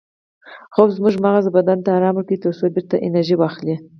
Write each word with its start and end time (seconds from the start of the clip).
خوب 0.73 0.89
زموږ 0.97 1.15
مغز 1.23 1.43
او 1.47 1.53
بدن 1.57 1.77
ته 1.85 1.89
ارام 1.97 2.13
ورکوي 2.15 2.37
ترڅو 2.43 2.65
بیرته 2.75 2.95
انرژي 3.05 3.35
واخلي 3.37 3.75